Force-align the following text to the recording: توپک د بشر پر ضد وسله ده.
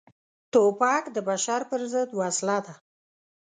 توپک 0.51 1.03
د 1.15 1.17
بشر 1.29 1.61
پر 1.69 1.81
ضد 1.91 2.09
وسله 2.19 2.57
ده. 2.65 2.73